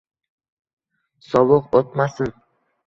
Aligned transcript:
Sovuq 1.29 1.81
oʻtmasin. 1.83 2.37